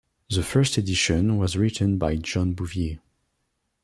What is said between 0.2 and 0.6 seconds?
The